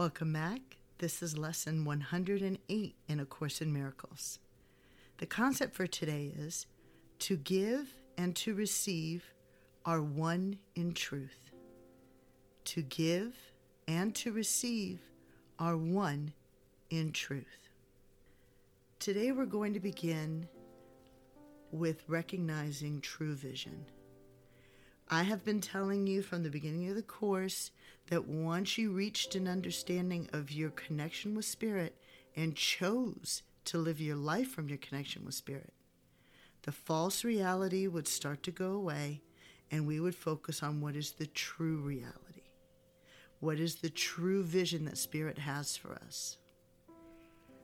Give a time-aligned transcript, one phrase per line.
[0.00, 0.78] Welcome back.
[0.96, 4.38] This is lesson 108 in A Course in Miracles.
[5.18, 6.66] The concept for today is
[7.18, 7.86] to give
[8.16, 9.34] and to receive
[9.84, 11.50] are one in truth.
[12.64, 13.36] To give
[13.86, 15.00] and to receive
[15.58, 16.32] are one
[16.88, 17.68] in truth.
[19.00, 20.48] Today we're going to begin
[21.72, 23.84] with recognizing true vision.
[25.12, 27.72] I have been telling you from the beginning of the course
[28.10, 31.96] that once you reached an understanding of your connection with Spirit
[32.36, 35.72] and chose to live your life from your connection with Spirit,
[36.62, 39.20] the false reality would start to go away
[39.72, 42.44] and we would focus on what is the true reality.
[43.40, 46.38] What is the true vision that Spirit has for us?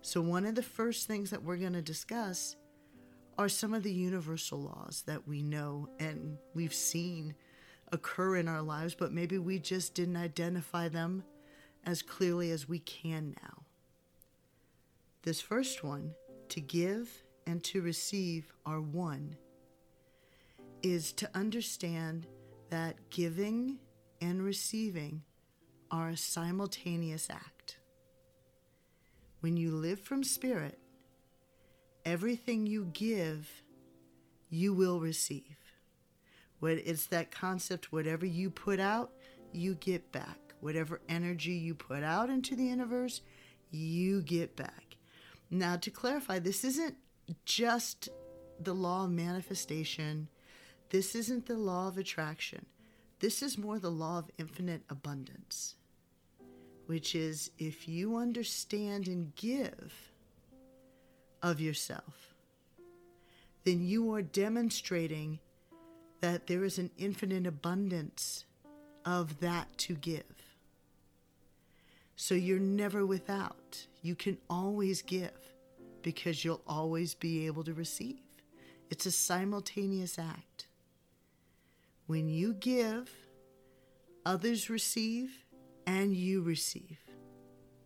[0.00, 2.56] So, one of the first things that we're going to discuss
[3.38, 7.34] are some of the universal laws that we know and we've seen
[7.92, 11.24] occur in our lives, but maybe we just didn't identify them
[11.84, 13.62] as clearly as we can now.
[15.22, 16.14] This first one,
[16.50, 17.10] to give
[17.46, 19.36] and to receive are one,
[20.82, 22.26] is to understand
[22.70, 23.78] that giving
[24.20, 25.22] and receiving
[25.90, 27.78] are a simultaneous act.
[29.40, 30.78] When you live from spirit,
[32.04, 33.62] everything you give,
[34.50, 35.56] you will receive.
[36.62, 39.12] It's that concept whatever you put out,
[39.52, 40.38] you get back.
[40.60, 43.20] Whatever energy you put out into the universe,
[43.70, 44.96] you get back.
[45.50, 46.96] Now, to clarify, this isn't
[47.44, 48.08] just
[48.58, 50.28] the law of manifestation,
[50.88, 52.66] this isn't the law of attraction.
[53.20, 55.76] This is more the law of infinite abundance,
[56.86, 60.12] which is if you understand and give
[61.44, 62.34] of yourself,
[63.64, 65.38] then you are demonstrating
[66.22, 68.46] that there is an infinite abundance
[69.04, 70.24] of that to give.
[72.16, 73.86] So you're never without.
[74.00, 75.32] You can always give
[76.00, 78.20] because you'll always be able to receive.
[78.88, 80.66] It's a simultaneous act.
[82.06, 83.10] When you give,
[84.24, 85.44] others receive
[85.86, 86.98] and you receive.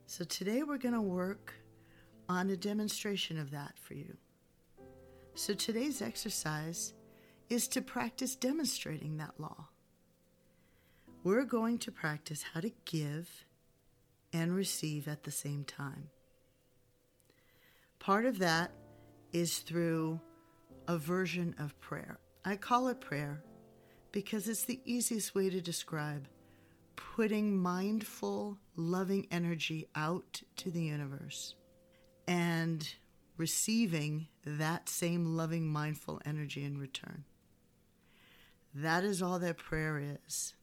[0.07, 1.55] So today we're going to work
[2.29, 4.17] on a demonstration of that for you.
[5.35, 6.95] So today's exercise
[7.49, 9.69] is to practice demonstrating that law.
[11.25, 13.45] We're going to practice how to give
[14.33, 16.11] and receive at the same time.
[17.99, 18.73] Part of that
[19.33, 20.21] is through
[20.87, 22.19] a version of prayer.
[22.45, 23.43] I call it prayer
[24.13, 26.29] because it's the easiest way to describe
[26.97, 31.55] putting mindful, loving energy out to the universe
[32.29, 32.95] and
[33.39, 37.25] receiving that same loving, mindful energy in return.
[38.75, 40.55] That is all that prayer is.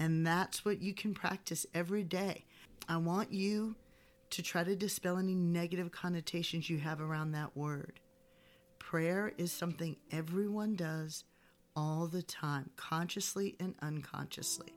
[0.00, 2.44] And that's what you can practice every day.
[2.88, 3.76] I want you
[4.30, 8.00] to try to dispel any negative connotations you have around that word.
[8.78, 11.24] Prayer is something everyone does
[11.76, 14.74] all the time, consciously and unconsciously.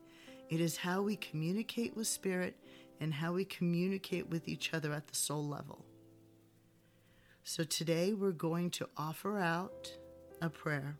[0.50, 2.56] It is how we communicate with Spirit
[3.02, 5.84] and how we communicate with each other at the soul level.
[7.44, 9.92] So today we're going to offer out
[10.40, 11.00] a prayer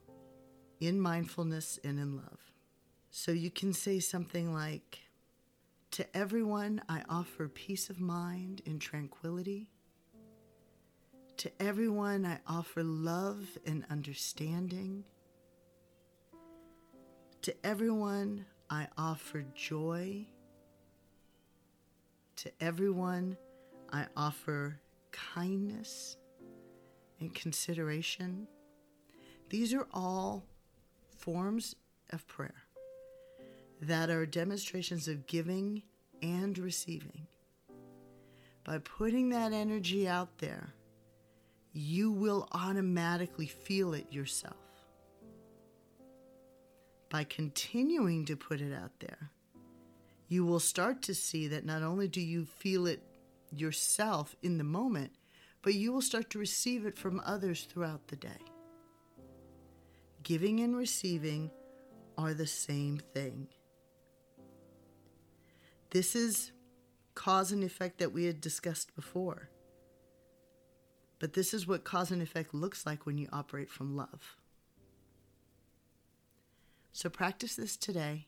[0.80, 2.40] in mindfulness and in love.
[3.12, 5.00] So you can say something like,
[5.92, 9.70] To everyone, I offer peace of mind and tranquility.
[11.38, 15.04] To everyone, I offer love and understanding.
[17.44, 20.26] To everyone, I offer joy.
[22.42, 23.38] To everyone,
[23.94, 24.80] I offer
[25.12, 26.18] kindness
[27.20, 28.48] and consideration.
[29.50, 30.48] These are all
[31.20, 31.76] forms
[32.10, 32.64] of prayer
[33.84, 35.84] that are demonstrations of giving
[36.24, 37.28] and receiving.
[38.64, 40.74] By putting that energy out there,
[41.74, 44.56] you will automatically feel it yourself.
[47.08, 49.30] By continuing to put it out there,
[50.32, 53.04] you will start to see that not only do you feel it
[53.54, 55.12] yourself in the moment,
[55.62, 58.40] but you will start to receive it from others throughout the day.
[60.24, 61.52] Giving and receiving
[62.18, 63.50] are the same thing.
[65.90, 66.54] This is
[67.14, 69.50] cause and effect that we had discussed before.
[71.20, 74.38] But this is what cause and effect looks like when you operate from love.
[76.94, 78.28] So practice this today